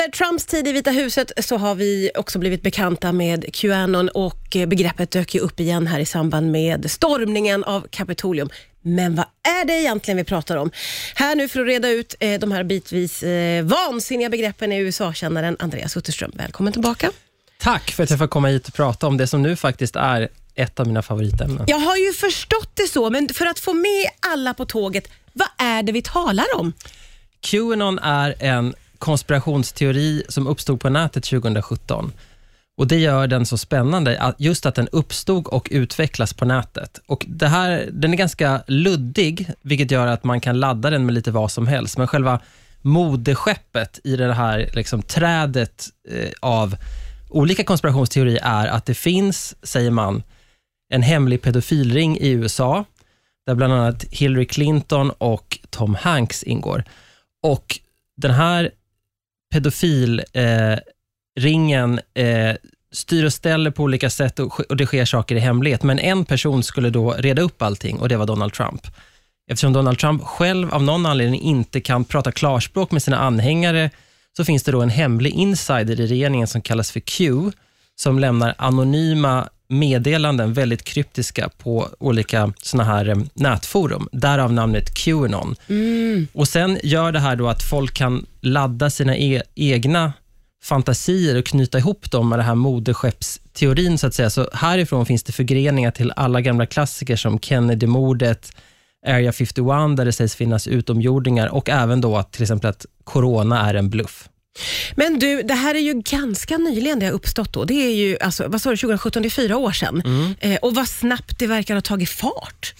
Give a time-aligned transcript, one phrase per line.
[0.00, 4.56] Under Trumps tid i Vita huset så har vi också blivit bekanta med Qanon och
[4.56, 8.50] eh, begreppet dök ju upp igen här i samband med stormningen av Kapitolium.
[8.82, 10.70] Men vad är det egentligen vi pratar om?
[11.14, 15.56] Här nu för att reda ut eh, de här bitvis eh, vansinniga begreppen är USA-kännaren
[15.58, 16.32] Andreas Utterström.
[16.34, 17.10] Välkommen tillbaka.
[17.58, 20.28] Tack för att jag får komma hit och prata om det som nu faktiskt är
[20.54, 21.64] ett av mina favoritämnen.
[21.66, 25.48] Jag har ju förstått det så, men för att få med alla på tåget, vad
[25.58, 26.72] är det vi talar om?
[27.40, 32.12] Qanon är en konspirationsteori som uppstod på nätet 2017.
[32.76, 37.00] Och Det gör den så spännande, just att den uppstod och utvecklas på nätet.
[37.06, 41.14] Och det här, Den är ganska luddig, vilket gör att man kan ladda den med
[41.14, 41.98] lite vad som helst.
[41.98, 42.40] Men själva
[42.82, 46.76] modeskeppet i det här liksom, trädet eh, av
[47.28, 50.22] olika konspirationsteorier är att det finns, säger man,
[50.92, 52.84] en hemlig pedofilring i USA,
[53.46, 56.84] där bland annat Hillary Clinton och Tom Hanks ingår.
[57.42, 57.78] Och
[58.16, 58.70] den här
[59.50, 62.56] pedofilringen eh, eh,
[62.92, 65.82] styr och ställer på olika sätt och, och det sker saker i hemlighet.
[65.82, 68.86] Men en person skulle då reda upp allting och det var Donald Trump.
[69.50, 73.90] Eftersom Donald Trump själv av någon anledning inte kan prata klarspråk med sina anhängare,
[74.36, 77.50] så finns det då en hemlig insider i regeringen som kallas för Q,
[77.96, 84.08] som lämnar anonyma meddelanden, väldigt kryptiska, på olika såna här eh, nätforum.
[84.12, 85.56] Därav namnet Qanon.
[85.68, 86.28] Mm.
[86.32, 90.12] Och Sen gör det här då att folk kan ladda sina e egna
[90.62, 94.30] fantasier och knyta ihop dem med det här moderskeppsteorin, så att säga.
[94.30, 98.52] Så härifrån finns det förgreningar till alla gamla klassiker som Kennedy-mordet,
[99.06, 103.74] Area 51, där det sägs finnas utomjordingar och även då till exempel att corona är
[103.74, 104.28] en bluff.
[104.94, 107.52] Men du, det här är ju ganska nyligen det har uppstått.
[107.52, 107.64] Då.
[107.64, 110.02] Det är ju, alltså, vad sa du, 2017, det är fyra år sedan.
[110.04, 110.34] Mm.
[110.40, 112.74] Eh, och vad snabbt det verkar ha tagit fart.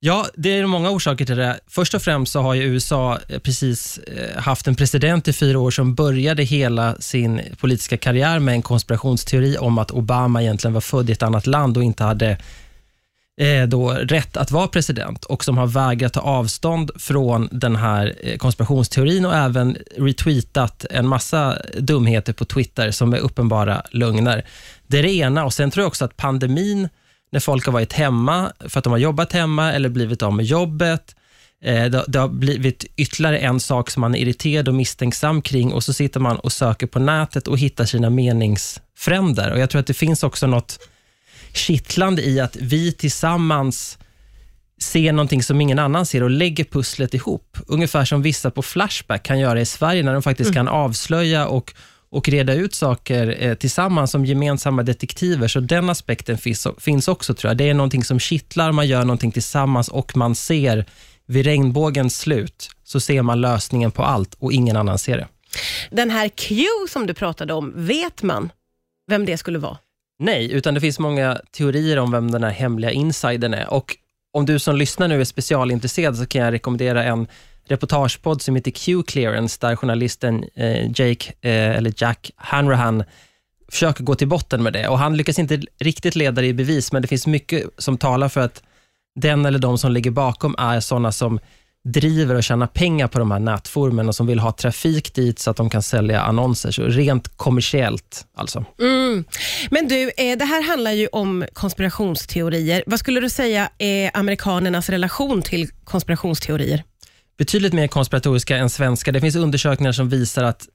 [0.00, 1.60] Ja, det är många orsaker till det.
[1.66, 5.58] Först och främst så har ju USA eh, precis eh, haft en president i fyra
[5.58, 10.80] år som började hela sin politiska karriär med en konspirationsteori om att Obama egentligen var
[10.80, 12.38] född i ett annat land och inte hade
[13.38, 18.14] Eh, då rätt att vara president och som har vägrat ta avstånd från den här
[18.22, 24.44] eh, konspirationsteorin och även retweetat en massa dumheter på Twitter som är uppenbara lögner.
[24.86, 26.88] Det är det ena och sen tror jag också att pandemin,
[27.32, 30.44] när folk har varit hemma för att de har jobbat hemma eller blivit av med
[30.44, 31.16] jobbet,
[31.64, 35.84] eh, det har blivit ytterligare en sak som man är irriterad och misstänksam kring och
[35.84, 39.52] så sitter man och söker på nätet och hittar sina meningsfränder.
[39.52, 40.78] Och Jag tror att det finns också något
[41.52, 43.98] kittlande i att vi tillsammans
[44.80, 47.58] ser någonting som ingen annan ser och lägger pusslet ihop.
[47.66, 50.54] Ungefär som vissa på Flashback kan göra i Sverige, när de faktiskt mm.
[50.54, 51.74] kan avslöja och,
[52.10, 55.48] och reda ut saker eh, tillsammans som gemensamma detektiver.
[55.48, 57.56] Så den aspekten finns, finns också, tror jag.
[57.56, 60.84] Det är någonting som kittlar, man gör någonting tillsammans och man ser
[61.26, 65.28] vid regnbågens slut, så ser man lösningen på allt och ingen annan ser det.
[65.90, 68.50] Den här Q som du pratade om, vet man
[69.10, 69.78] vem det skulle vara?
[70.18, 73.72] Nej, utan det finns många teorier om vem den här hemliga insidern är.
[73.72, 73.96] Och
[74.32, 77.26] om du som lyssnar nu är specialintresserad så kan jag rekommendera en
[77.68, 83.04] reportagepodd som heter Q-clearance, där journalisten eh, Jake, eh, eller Jack Hanrahan
[83.68, 84.88] försöker gå till botten med det.
[84.88, 88.28] Och Han lyckas inte riktigt leda det i bevis, men det finns mycket som talar
[88.28, 88.62] för att
[89.14, 91.40] den eller de som ligger bakom är sådana som
[91.84, 95.50] driver och tjänar pengar på de här nätforumen och som vill ha trafik dit så
[95.50, 96.70] att de kan sälja annonser.
[96.70, 98.64] Så rent kommersiellt alltså.
[98.80, 99.24] Mm.
[99.70, 102.84] Men du, eh, det här handlar ju om konspirationsteorier.
[102.86, 106.84] Vad skulle du säga är amerikanernas relation till konspirationsteorier?
[107.38, 109.12] Betydligt mer konspiratoriska än svenska.
[109.12, 110.68] Det finns undersökningar som visar att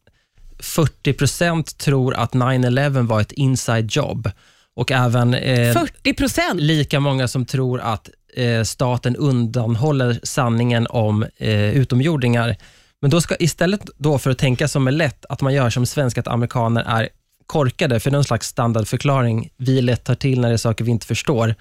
[0.60, 4.30] 40% tror att 9-11 var ett inside job.
[4.76, 11.78] Och även eh, 40% lika många som tror att eh, staten undanhåller sanningen om eh,
[11.78, 12.56] utomjordingar.
[13.02, 15.86] Men då ska istället då för att tänka som är lätt, att man gör som
[15.86, 17.10] svenskar, att amerikaner är
[17.46, 21.06] korkade, för någon slags standardförklaring vi lätt tar till när det är saker vi inte
[21.06, 21.56] förstår,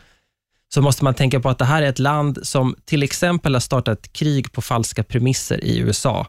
[0.74, 3.60] så måste man tänka på att det här är ett land som till exempel har
[3.60, 6.26] startat ett krig på falska premisser i USA.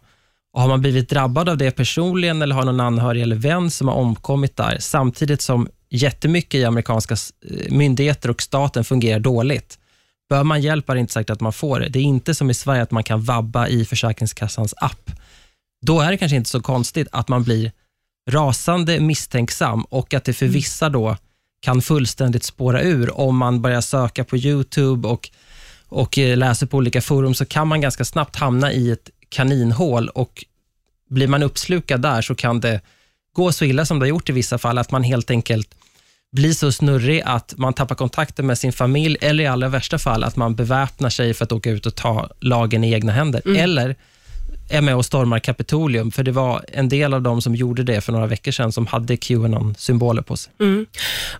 [0.53, 3.87] Och Har man blivit drabbad av det personligen eller har någon anhörig eller vän som
[3.87, 9.79] har omkommit där, samtidigt som jättemycket i amerikanska eh, myndigheter och staten fungerar dåligt,
[10.33, 11.89] Bör man hjälp är det inte säkert att man får det.
[11.89, 15.11] Det är inte som i Sverige att man kan vabba i Försäkringskassans app.
[15.81, 17.71] Då är det kanske inte så konstigt att man blir
[18.29, 20.53] rasande misstänksam och att det för mm.
[20.53, 21.17] vissa då
[21.61, 23.19] kan fullständigt spåra ur.
[23.19, 25.29] Om man börjar söka på YouTube och,
[25.87, 30.09] och eh, läser på olika forum så kan man ganska snabbt hamna i ett kaninhål
[30.09, 30.45] och
[31.09, 32.81] blir man uppslukad där så kan det
[33.33, 35.75] gå så illa som det har gjort i vissa fall, att man helt enkelt
[36.33, 40.23] blir så snurrig att man tappar kontakten med sin familj eller i allra värsta fall
[40.23, 43.41] att man beväpnar sig för att åka ut och ta lagen i egna händer.
[43.45, 43.61] Mm.
[43.61, 43.95] Eller
[44.69, 48.01] är med och stormar Kapitolium, för det var en del av dem som gjorde det
[48.01, 50.53] för några veckor sedan, som hade Qanon-symboler på sig.
[50.59, 50.85] Mm.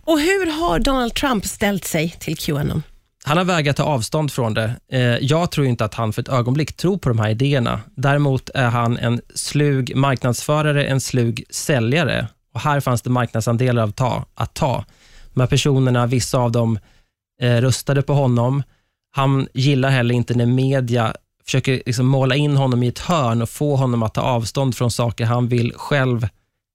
[0.04, 2.84] Och Hur har Donald Trump ställt sig till Qanon?
[3.26, 4.76] Han har vägrat ta avstånd från det.
[4.92, 7.82] Eh, jag tror inte att han för ett ögonblick tror på de här idéerna.
[7.96, 12.28] Däremot är han en slug marknadsförare, en slug säljare.
[12.54, 14.26] Och Här fanns det marknadsandelar att ta.
[14.36, 14.86] Att ta.
[15.34, 16.80] De här personerna, vissa av dem
[17.42, 18.64] eh, röstade på honom.
[19.12, 21.14] Han gillar heller inte när media
[21.46, 24.92] försöker liksom måla in honom i ett hörn och få honom att ta avstånd från
[24.92, 26.28] saker han vill själv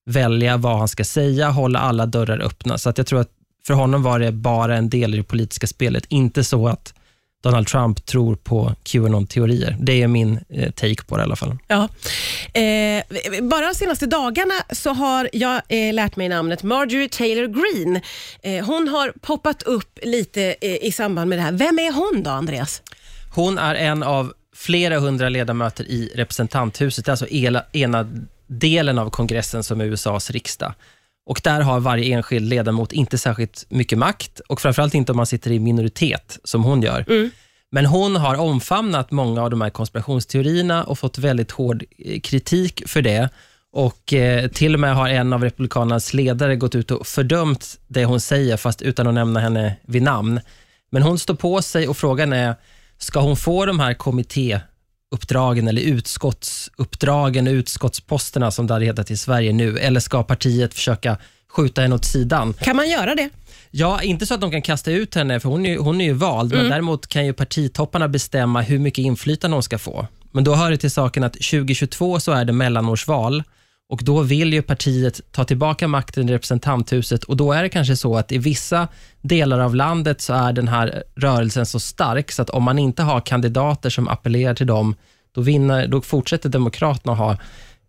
[0.07, 2.79] välja vad han ska säga, hålla alla dörrar öppna.
[2.79, 3.31] Så att jag tror att
[3.67, 6.95] för honom var det bara en del i det politiska spelet, inte så att
[7.43, 9.77] Donald Trump tror på Qanon-teorier.
[9.81, 11.59] Det är min eh, take på det i alla fall.
[11.67, 11.89] Ja.
[12.61, 13.03] Eh,
[13.43, 18.01] bara de senaste dagarna så har jag eh, lärt mig namnet Marjorie Taylor Greene.
[18.43, 21.53] Eh, hon har poppat upp lite eh, i samband med det här.
[21.53, 22.83] Vem är hon då, Andreas?
[23.35, 28.09] Hon är en av flera hundra ledamöter i representanthuset, alltså ena, ena
[28.47, 30.75] delen av kongressen som är USAs riksdag.
[31.29, 35.27] Och Där har varje enskild ledamot inte särskilt mycket makt och framförallt inte om man
[35.27, 37.05] sitter i minoritet, som hon gör.
[37.09, 37.31] Mm.
[37.71, 42.83] Men hon har omfamnat många av de här konspirationsteorierna och fått väldigt hård eh, kritik
[42.87, 43.29] för det.
[43.73, 48.05] Och eh, Till och med har en av Republikanernas ledare gått ut och fördömt det
[48.05, 50.41] hon säger, fast utan att nämna henne vid namn.
[50.91, 52.55] Men hon står på sig och frågan är,
[52.99, 53.95] ska hon få de här
[55.09, 61.17] kommittéuppdragen eller utskottsuppdragen, utskottsposterna som det hade hetat i Sverige nu, eller ska partiet försöka
[61.49, 62.55] skjuta henne åt sidan?
[62.55, 63.31] Kan man göra det?
[63.71, 66.13] Ja, inte så att de kan kasta ut henne, för hon är, hon är ju
[66.13, 66.65] vald, mm.
[66.65, 70.07] men däremot kan ju partitopparna bestämma hur mycket inflytande hon ska få.
[70.33, 73.43] Men då hör det till saken att 2022 så är det mellanårsval
[73.89, 77.97] och då vill ju partiet ta tillbaka makten i representanthuset och då är det kanske
[77.97, 78.89] så att i vissa
[79.21, 83.03] delar av landet så är den här rörelsen så stark så att om man inte
[83.03, 84.95] har kandidater som appellerar till dem,
[85.33, 87.37] då, vinner, då fortsätter Demokraterna ha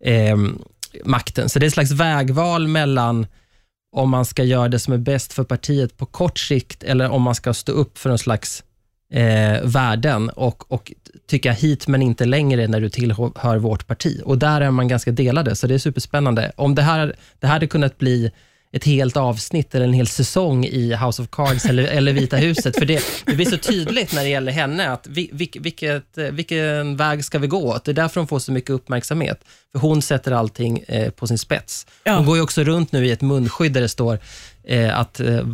[0.04, 0.36] eh,
[1.04, 1.48] makten.
[1.48, 3.26] Så det är ett slags vägval mellan
[3.96, 7.22] om man ska göra det som är bäst för partiet på kort sikt eller om
[7.22, 8.64] man ska stå upp för en slags
[9.12, 10.92] eh, värden och, och
[11.28, 14.20] tycka hit men inte längre när du tillhör vårt parti.
[14.24, 16.52] Och Där är man ganska delade, så det är superspännande.
[16.56, 18.30] Om det här, det här hade kunnat bli
[18.72, 22.78] ett helt avsnitt eller en hel säsong i House of Cards eller, eller Vita huset.
[22.78, 27.24] För det, det blir så tydligt när det gäller henne, att vi, vilket, vilken väg
[27.24, 27.84] ska vi gå åt?
[27.84, 29.44] Det är därför hon får så mycket uppmärksamhet.
[29.72, 31.86] För hon sätter allting eh, på sin spets.
[32.04, 32.16] Ja.
[32.16, 34.18] Hon går ju också runt nu i ett munskydd där det står
[34.64, 35.46] eh, att eh,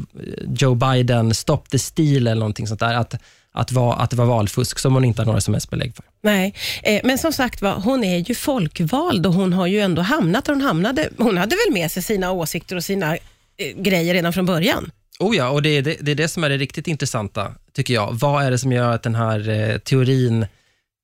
[0.59, 2.95] Joe Biden, stop the steal eller någonting sånt där.
[2.95, 3.15] Att,
[3.57, 6.05] att, va, att det var valfusk som hon inte har några som helst belägg för.
[6.23, 10.03] Nej, eh, men som sagt var, hon är ju folkvald och hon har ju ändå
[10.03, 11.09] hamnat där hon hamnade.
[11.19, 13.21] Hon hade väl med sig sina åsikter och sina eh,
[13.77, 14.91] grejer redan från början?
[15.19, 17.95] Oh ja, och det är det, det är det, som är det riktigt intressanta, tycker
[17.95, 18.13] jag.
[18.13, 20.47] Vad är det som gör att den här eh, teorin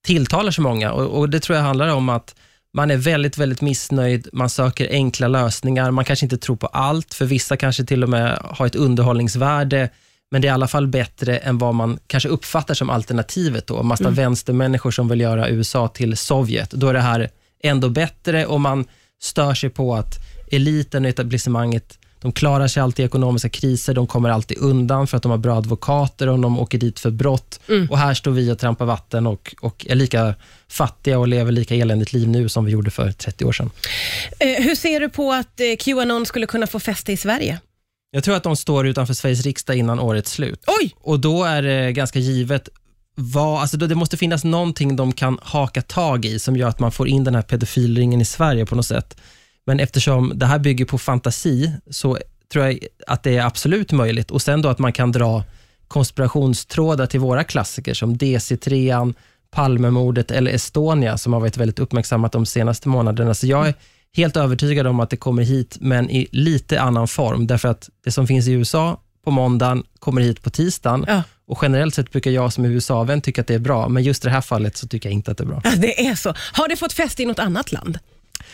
[0.04, 0.93] tilltalar så många?
[0.93, 2.34] Och, och, Det tror jag handlar om att
[2.75, 7.14] man är väldigt, väldigt missnöjd, man söker enkla lösningar, man kanske inte tror på allt,
[7.14, 9.90] för vissa kanske till och med har ett underhållningsvärde,
[10.32, 13.67] men det är i alla fall bättre än vad man kanske uppfattar som alternativet.
[13.67, 13.82] Då.
[13.82, 14.14] Massa mm.
[14.14, 16.70] vänstermänniskor som vill göra USA till Sovjet.
[16.70, 17.31] Då är det här
[17.62, 18.84] ändå bättre och man
[19.23, 20.14] stör sig på att
[20.50, 25.17] eliten och etablissemanget de klarar sig alltid i ekonomiska kriser, de kommer alltid undan för
[25.17, 27.61] att de har bra advokater om de åker dit för brott.
[27.69, 27.90] Mm.
[27.90, 30.35] Och Här står vi och trampar vatten och, och är lika
[30.69, 33.70] fattiga och lever lika eländigt liv nu som vi gjorde för 30 år sedan.
[34.38, 37.59] Eh, hur ser du på att eh, Qanon skulle kunna få fäste i Sverige?
[38.14, 40.64] Jag tror att de står utanför Sveriges riksdag innan årets slut.
[40.81, 40.95] Oj!
[41.00, 42.69] Och då är det ganska givet
[43.14, 46.92] vad, alltså det måste finnas någonting de kan haka tag i som gör att man
[46.92, 49.16] får in den här pedofilringen i Sverige på något sätt.
[49.66, 52.19] Men eftersom det här bygger på fantasi så
[52.52, 54.31] tror jag att det är absolut möjligt.
[54.31, 55.45] Och sen då att man kan dra
[55.88, 59.14] konspirationstrådar till våra klassiker som DC3,
[59.50, 63.35] Palmemordet eller Estonia som har varit väldigt uppmärksammat de senaste månaderna.
[63.35, 63.75] Så jag är
[64.16, 67.47] helt övertygad om att det kommer hit, men i lite annan form.
[67.47, 71.04] Därför att det som finns i USA på måndagen kommer hit på tisdagen.
[71.09, 71.23] Ja.
[71.47, 74.28] Och Generellt sett brukar jag som USA-vän tycka att det är bra, men just i
[74.28, 75.61] det här fallet så tycker jag inte att det är bra.
[75.64, 76.35] Ja, det är så.
[76.52, 77.99] Har det fått fäste i något annat land?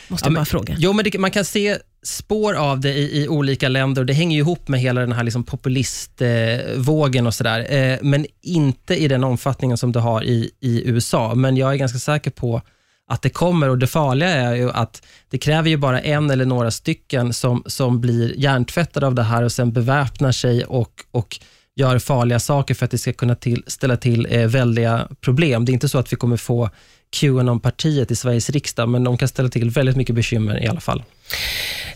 [0.08, 0.76] Måste ja, jag bara fråga.
[0.78, 4.12] Jo, men det, man kan se spår av det i, i, olika länder och det
[4.12, 7.74] hänger ihop med hela den här liksom populistvågen och sådär.
[7.74, 11.34] Eh, men inte i den omfattningen som det har i, i USA.
[11.34, 12.62] Men jag är ganska säker på
[13.08, 16.44] att det kommer och det farliga är ju att det kräver ju bara en eller
[16.44, 21.40] några stycken som, som blir hjärntvättade av det här och sen beväpnar sig och, och
[21.76, 25.64] gör farliga saker för att det ska kunna till, ställa till eh, väldiga problem.
[25.64, 26.70] Det är inte så att vi kommer få
[27.10, 31.02] Qanon-partiet i Sveriges riksdag, men de kan ställa till väldigt mycket bekymmer i alla fall.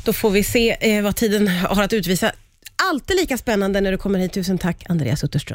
[0.04, 2.32] Då får vi se eh, vad tiden har att utvisa.
[2.90, 4.32] Alltid lika spännande när du kommer hit.
[4.32, 5.50] Tusen tack, Andreas Utterström.